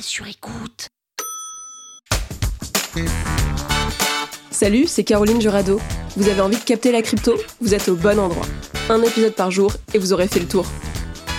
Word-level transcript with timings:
Sur 0.00 0.26
écoute. 0.26 0.88
Salut, 4.50 4.86
c'est 4.86 5.04
Caroline 5.04 5.40
Jurado. 5.40 5.80
Vous 6.16 6.28
avez 6.28 6.40
envie 6.40 6.56
de 6.56 6.62
capter 6.62 6.92
la 6.92 7.02
crypto? 7.02 7.34
Vous 7.60 7.74
êtes 7.74 7.88
au 7.88 7.96
bon 7.96 8.18
endroit. 8.18 8.46
Un 8.88 9.02
épisode 9.02 9.34
par 9.34 9.50
jour 9.50 9.72
et 9.94 9.98
vous 9.98 10.12
aurez 10.12 10.28
fait 10.28 10.38
le 10.38 10.46
tour. 10.46 10.64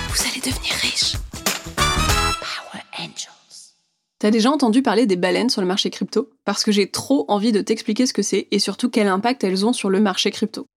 Vous 0.09 0.21
allez 0.27 0.41
devenir 0.41 0.73
riche. 0.81 1.13
Power 1.75 2.83
Angels. 2.99 3.75
T'as 4.19 4.31
déjà 4.31 4.51
entendu 4.51 4.81
parler 4.81 5.05
des 5.05 5.15
baleines 5.15 5.49
sur 5.49 5.61
le 5.61 5.67
marché 5.67 5.89
crypto? 5.89 6.29
Parce 6.43 6.63
que 6.63 6.71
j'ai 6.71 6.91
trop 6.91 7.25
envie 7.29 7.51
de 7.51 7.61
t'expliquer 7.61 8.05
ce 8.05 8.13
que 8.13 8.23
c'est 8.23 8.47
et 8.51 8.59
surtout 8.59 8.89
quel 8.89 9.07
impact 9.07 9.43
elles 9.43 9.65
ont 9.65 9.73
sur 9.73 9.89
le 9.89 10.01
marché 10.01 10.31
crypto. 10.31 10.67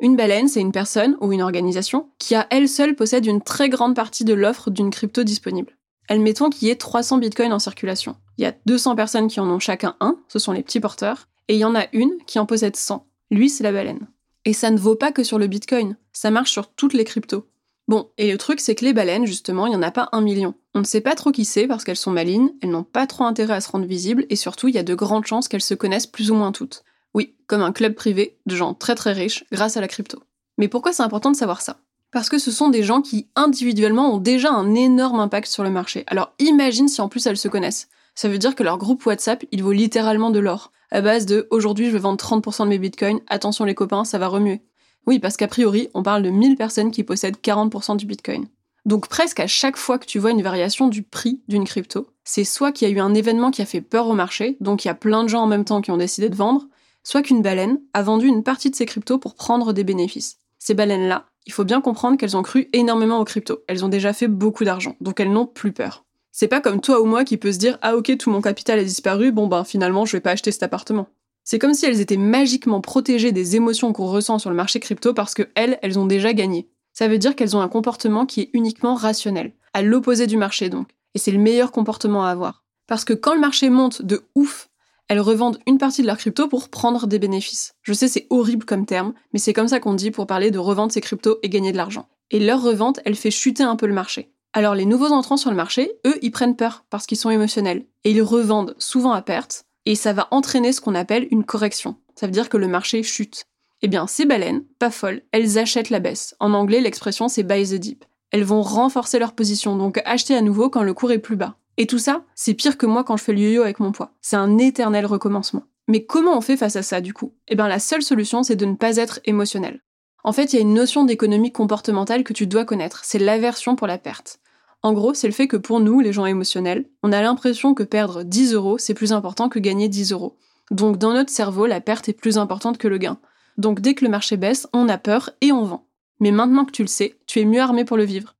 Une 0.00 0.16
baleine, 0.16 0.48
c'est 0.48 0.60
une 0.60 0.72
personne 0.72 1.16
ou 1.20 1.32
une 1.32 1.42
organisation 1.42 2.10
qui 2.18 2.34
à 2.34 2.46
elle 2.50 2.68
seule 2.68 2.94
possède 2.94 3.26
une 3.26 3.42
très 3.42 3.68
grande 3.68 3.96
partie 3.96 4.24
de 4.24 4.34
l'offre 4.34 4.70
d'une 4.70 4.90
crypto 4.90 5.24
disponible. 5.24 5.76
Admettons 6.08 6.50
qu'il 6.50 6.68
y 6.68 6.70
ait 6.70 6.76
300 6.76 7.18
bitcoins 7.18 7.52
en 7.52 7.58
circulation. 7.58 8.16
Il 8.38 8.44
y 8.44 8.46
a 8.46 8.54
200 8.66 8.96
personnes 8.96 9.28
qui 9.28 9.40
en 9.40 9.48
ont 9.48 9.58
chacun 9.58 9.96
un, 10.00 10.18
ce 10.28 10.38
sont 10.38 10.52
les 10.52 10.62
petits 10.62 10.80
porteurs, 10.80 11.28
et 11.48 11.54
il 11.54 11.58
y 11.60 11.64
en 11.64 11.74
a 11.74 11.86
une 11.92 12.12
qui 12.26 12.38
en 12.38 12.46
possède 12.46 12.76
100. 12.76 13.06
Lui, 13.30 13.48
c'est 13.48 13.64
la 13.64 13.72
baleine. 13.72 14.08
Et 14.44 14.52
ça 14.52 14.70
ne 14.70 14.78
vaut 14.78 14.96
pas 14.96 15.12
que 15.12 15.22
sur 15.22 15.38
le 15.38 15.46
bitcoin, 15.46 15.96
ça 16.12 16.30
marche 16.30 16.50
sur 16.50 16.68
toutes 16.68 16.94
les 16.94 17.04
cryptos. 17.04 17.46
Bon, 17.88 18.10
et 18.16 18.30
le 18.30 18.38
truc, 18.38 18.60
c'est 18.60 18.74
que 18.74 18.84
les 18.84 18.92
baleines, 18.92 19.26
justement, 19.26 19.66
il 19.66 19.70
n'y 19.70 19.76
en 19.76 19.82
a 19.82 19.90
pas 19.90 20.08
un 20.12 20.20
million. 20.20 20.54
On 20.74 20.80
ne 20.80 20.84
sait 20.84 21.00
pas 21.00 21.14
trop 21.14 21.32
qui 21.32 21.44
c'est 21.44 21.66
parce 21.66 21.84
qu'elles 21.84 21.96
sont 21.96 22.10
malines, 22.10 22.52
elles 22.62 22.70
n'ont 22.70 22.84
pas 22.84 23.06
trop 23.06 23.24
intérêt 23.24 23.54
à 23.54 23.60
se 23.60 23.70
rendre 23.70 23.86
visibles, 23.86 24.26
et 24.30 24.36
surtout, 24.36 24.68
il 24.68 24.74
y 24.74 24.78
a 24.78 24.82
de 24.82 24.94
grandes 24.94 25.26
chances 25.26 25.48
qu'elles 25.48 25.62
se 25.62 25.74
connaissent 25.74 26.06
plus 26.06 26.30
ou 26.30 26.34
moins 26.34 26.52
toutes. 26.52 26.84
Oui, 27.14 27.34
comme 27.46 27.62
un 27.62 27.72
club 27.72 27.94
privé 27.94 28.38
de 28.46 28.56
gens 28.56 28.74
très 28.74 28.94
très 28.94 29.12
riches 29.12 29.44
grâce 29.52 29.76
à 29.76 29.80
la 29.80 29.88
crypto. 29.88 30.22
Mais 30.58 30.68
pourquoi 30.68 30.92
c'est 30.92 31.02
important 31.02 31.30
de 31.30 31.36
savoir 31.36 31.60
ça? 31.60 31.78
Parce 32.12 32.28
que 32.28 32.38
ce 32.38 32.50
sont 32.50 32.68
des 32.68 32.82
gens 32.82 33.00
qui 33.00 33.28
individuellement 33.34 34.14
ont 34.14 34.18
déjà 34.18 34.52
un 34.52 34.74
énorme 34.74 35.18
impact 35.18 35.48
sur 35.48 35.64
le 35.64 35.70
marché. 35.70 36.04
Alors 36.06 36.34
imagine 36.38 36.86
si 36.86 37.00
en 37.00 37.08
plus 37.08 37.26
elles 37.26 37.38
se 37.38 37.48
connaissent. 37.48 37.88
Ça 38.14 38.28
veut 38.28 38.36
dire 38.36 38.54
que 38.54 38.62
leur 38.62 38.76
groupe 38.76 39.04
WhatsApp, 39.06 39.44
il 39.50 39.62
vaut 39.62 39.72
littéralement 39.72 40.30
de 40.30 40.38
l'or. 40.38 40.72
À 40.90 41.00
base 41.00 41.24
de 41.24 41.48
aujourd'hui 41.50 41.86
je 41.86 41.92
vais 41.92 41.98
vendre 41.98 42.22
30% 42.22 42.64
de 42.64 42.68
mes 42.68 42.78
bitcoins, 42.78 43.20
attention 43.28 43.64
les 43.64 43.74
copains, 43.74 44.04
ça 44.04 44.18
va 44.18 44.28
remuer. 44.28 44.60
Oui, 45.06 45.18
parce 45.18 45.38
qu'a 45.38 45.48
priori, 45.48 45.88
on 45.94 46.02
parle 46.02 46.22
de 46.22 46.28
1000 46.28 46.56
personnes 46.56 46.90
qui 46.90 47.02
possèdent 47.02 47.38
40% 47.42 47.96
du 47.96 48.04
bitcoin. 48.04 48.46
Donc 48.84 49.08
presque 49.08 49.40
à 49.40 49.46
chaque 49.46 49.78
fois 49.78 49.98
que 49.98 50.04
tu 50.06 50.18
vois 50.18 50.32
une 50.32 50.42
variation 50.42 50.88
du 50.88 51.02
prix 51.02 51.40
d'une 51.48 51.64
crypto, 51.64 52.08
c'est 52.24 52.44
soit 52.44 52.72
qu'il 52.72 52.88
y 52.88 52.92
a 52.92 52.94
eu 52.94 53.00
un 53.00 53.14
événement 53.14 53.50
qui 53.50 53.62
a 53.62 53.66
fait 53.66 53.80
peur 53.80 54.08
au 54.08 54.14
marché, 54.14 54.58
donc 54.60 54.84
il 54.84 54.88
y 54.88 54.90
a 54.90 54.94
plein 54.94 55.22
de 55.22 55.28
gens 55.28 55.42
en 55.42 55.46
même 55.46 55.64
temps 55.64 55.80
qui 55.80 55.90
ont 55.90 55.96
décidé 55.96 56.28
de 56.28 56.36
vendre, 56.36 56.66
soit 57.04 57.22
qu'une 57.22 57.42
baleine 57.42 57.80
a 57.94 58.02
vendu 58.02 58.26
une 58.26 58.42
partie 58.42 58.70
de 58.70 58.76
ses 58.76 58.86
cryptos 58.86 59.18
pour 59.18 59.34
prendre 59.34 59.72
des 59.72 59.84
bénéfices. 59.84 60.36
Ces 60.58 60.74
baleines-là, 60.74 61.26
il 61.46 61.52
faut 61.52 61.64
bien 61.64 61.80
comprendre 61.80 62.16
qu'elles 62.16 62.36
ont 62.36 62.42
cru 62.42 62.68
énormément 62.72 63.18
aux 63.20 63.24
cryptos. 63.24 63.62
Elles 63.66 63.84
ont 63.84 63.88
déjà 63.88 64.12
fait 64.12 64.28
beaucoup 64.28 64.64
d'argent, 64.64 64.96
donc 65.00 65.20
elles 65.20 65.32
n'ont 65.32 65.46
plus 65.46 65.72
peur. 65.72 66.04
C'est 66.30 66.48
pas 66.48 66.60
comme 66.60 66.80
toi 66.80 67.00
ou 67.00 67.04
moi 67.04 67.24
qui 67.24 67.36
peut 67.36 67.52
se 67.52 67.58
dire 67.58 67.78
ah 67.82 67.96
ok 67.96 68.16
tout 68.16 68.30
mon 68.30 68.40
capital 68.40 68.78
a 68.78 68.84
disparu, 68.84 69.32
bon 69.32 69.48
ben 69.48 69.64
finalement 69.64 70.06
je 70.06 70.16
vais 70.16 70.20
pas 70.20 70.30
acheter 70.30 70.50
cet 70.50 70.62
appartement. 70.62 71.08
C'est 71.44 71.58
comme 71.58 71.74
si 71.74 71.86
elles 71.86 72.00
étaient 72.00 72.16
magiquement 72.16 72.80
protégées 72.80 73.32
des 73.32 73.56
émotions 73.56 73.92
qu'on 73.92 74.06
ressent 74.06 74.38
sur 74.38 74.48
le 74.48 74.56
marché 74.56 74.80
crypto 74.80 75.12
parce 75.12 75.34
que 75.34 75.48
elles, 75.54 75.78
elles 75.82 75.98
ont 75.98 76.06
déjà 76.06 76.32
gagné. 76.32 76.68
Ça 76.92 77.08
veut 77.08 77.18
dire 77.18 77.36
qu'elles 77.36 77.56
ont 77.56 77.60
un 77.60 77.68
comportement 77.68 78.26
qui 78.26 78.42
est 78.42 78.50
uniquement 78.52 78.94
rationnel, 78.94 79.52
à 79.74 79.82
l'opposé 79.82 80.26
du 80.26 80.36
marché 80.36 80.70
donc. 80.70 80.88
Et 81.14 81.18
c'est 81.18 81.32
le 81.32 81.38
meilleur 81.38 81.72
comportement 81.72 82.24
à 82.24 82.30
avoir. 82.30 82.64
Parce 82.86 83.04
que 83.04 83.12
quand 83.12 83.34
le 83.34 83.40
marché 83.40 83.70
monte 83.70 84.02
de 84.02 84.22
ouf, 84.34 84.68
elles 85.08 85.20
revendent 85.20 85.58
une 85.66 85.78
partie 85.78 86.02
de 86.02 86.06
leur 86.06 86.16
crypto 86.16 86.48
pour 86.48 86.68
prendre 86.68 87.06
des 87.06 87.18
bénéfices. 87.18 87.74
Je 87.82 87.92
sais, 87.92 88.08
c'est 88.08 88.26
horrible 88.30 88.64
comme 88.64 88.86
terme, 88.86 89.14
mais 89.32 89.38
c'est 89.38 89.52
comme 89.52 89.68
ça 89.68 89.80
qu'on 89.80 89.94
dit 89.94 90.10
pour 90.10 90.26
parler 90.26 90.50
de 90.50 90.58
revendre 90.58 90.92
ses 90.92 91.00
cryptos 91.00 91.38
et 91.42 91.48
gagner 91.48 91.72
de 91.72 91.76
l'argent. 91.76 92.08
Et 92.30 92.40
leur 92.40 92.62
revente, 92.62 93.00
elle 93.04 93.16
fait 93.16 93.30
chuter 93.30 93.62
un 93.62 93.76
peu 93.76 93.86
le 93.86 93.94
marché. 93.94 94.32
Alors 94.54 94.74
les 94.74 94.86
nouveaux 94.86 95.12
entrants 95.12 95.36
sur 95.36 95.50
le 95.50 95.56
marché, 95.56 95.92
eux, 96.06 96.18
ils 96.22 96.30
prennent 96.30 96.56
peur 96.56 96.84
parce 96.90 97.06
qu'ils 97.06 97.18
sont 97.18 97.30
émotionnels. 97.30 97.86
Et 98.04 98.10
ils 98.10 98.22
revendent 98.22 98.74
souvent 98.78 99.12
à 99.12 99.22
perte, 99.22 99.64
et 99.86 99.94
ça 99.94 100.12
va 100.12 100.28
entraîner 100.30 100.72
ce 100.72 100.80
qu'on 100.80 100.94
appelle 100.94 101.28
une 101.30 101.44
correction. 101.44 101.96
Ça 102.14 102.26
veut 102.26 102.32
dire 102.32 102.48
que 102.48 102.56
le 102.56 102.68
marché 102.68 103.02
chute. 103.02 103.44
Eh 103.82 103.88
bien, 103.88 104.06
ces 104.06 104.26
baleines, 104.26 104.64
pas 104.78 104.90
folles, 104.90 105.22
elles 105.32 105.58
achètent 105.58 105.90
la 105.90 106.00
baisse. 106.00 106.34
En 106.38 106.54
anglais, 106.54 106.80
l'expression 106.80 107.28
c'est 107.28 107.42
buy 107.42 107.68
the 107.68 107.74
dip. 107.74 108.04
Elles 108.30 108.44
vont 108.44 108.62
renforcer 108.62 109.18
leur 109.18 109.34
position, 109.34 109.76
donc 109.76 110.00
acheter 110.04 110.34
à 110.34 110.40
nouveau 110.40 110.70
quand 110.70 110.82
le 110.82 110.94
cours 110.94 111.12
est 111.12 111.18
plus 111.18 111.36
bas. 111.36 111.56
Et 111.76 111.86
tout 111.86 111.98
ça, 111.98 112.24
c'est 112.34 112.54
pire 112.54 112.76
que 112.76 112.86
moi 112.86 113.04
quand 113.04 113.16
je 113.16 113.24
fais 113.24 113.32
le 113.32 113.40
yo-yo 113.40 113.62
avec 113.62 113.80
mon 113.80 113.92
poids. 113.92 114.12
C'est 114.20 114.36
un 114.36 114.58
éternel 114.58 115.06
recommencement. 115.06 115.64
Mais 115.88 116.04
comment 116.04 116.36
on 116.36 116.40
fait 116.40 116.56
face 116.56 116.76
à 116.76 116.82
ça 116.82 117.00
du 117.00 117.14
coup? 117.14 117.34
Eh 117.48 117.56
bien 117.56 117.68
la 117.68 117.78
seule 117.78 118.02
solution 118.02 118.42
c'est 118.42 118.56
de 118.56 118.66
ne 118.66 118.74
pas 118.74 118.96
être 118.96 119.20
émotionnel. 119.24 119.80
En 120.24 120.32
fait, 120.32 120.52
il 120.52 120.56
y 120.56 120.58
a 120.60 120.62
une 120.62 120.74
notion 120.74 121.04
d'économie 121.04 121.50
comportementale 121.50 122.22
que 122.22 122.32
tu 122.32 122.46
dois 122.46 122.64
connaître, 122.64 123.00
c'est 123.04 123.18
l'aversion 123.18 123.74
pour 123.74 123.88
la 123.88 123.98
perte. 123.98 124.38
En 124.82 124.92
gros, 124.92 125.14
c'est 125.14 125.26
le 125.26 125.32
fait 125.32 125.48
que 125.48 125.56
pour 125.56 125.80
nous, 125.80 126.00
les 126.00 126.12
gens 126.12 126.26
émotionnels, 126.26 126.88
on 127.02 127.12
a 127.12 127.22
l'impression 127.22 127.74
que 127.74 127.82
perdre 127.82 128.22
10 128.22 128.54
euros, 128.54 128.78
c'est 128.78 128.94
plus 128.94 129.12
important 129.12 129.48
que 129.48 129.58
gagner 129.58 129.88
10 129.88 130.12
euros. 130.12 130.36
Donc 130.70 130.98
dans 130.98 131.12
notre 131.12 131.30
cerveau, 131.30 131.66
la 131.66 131.80
perte 131.80 132.08
est 132.08 132.12
plus 132.12 132.38
importante 132.38 132.78
que 132.78 132.88
le 132.88 132.98
gain. 132.98 133.18
Donc 133.58 133.80
dès 133.80 133.94
que 133.94 134.04
le 134.04 134.10
marché 134.10 134.36
baisse, 134.36 134.68
on 134.72 134.88
a 134.88 134.98
peur 134.98 135.30
et 135.40 135.52
on 135.52 135.64
vend. 135.64 135.86
Mais 136.20 136.30
maintenant 136.30 136.64
que 136.64 136.72
tu 136.72 136.82
le 136.82 136.88
sais, 136.88 137.16
tu 137.26 137.40
es 137.40 137.44
mieux 137.44 137.60
armé 137.60 137.84
pour 137.84 137.96
le 137.96 138.04
vivre. 138.04 138.34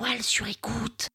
Toile 0.00 0.22
sur 0.22 0.48
écoute. 0.48 1.10